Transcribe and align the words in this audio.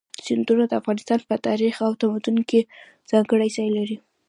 سیندونه 0.25 0.63
د 0.67 0.73
افغانستان 0.81 1.19
په 1.29 1.35
تاریخ 1.47 1.75
او 1.85 1.91
تمدن 2.01 2.37
کې 2.49 2.61
ځانګړی 3.11 3.49
ځای 3.57 3.69
لري. 3.77 3.97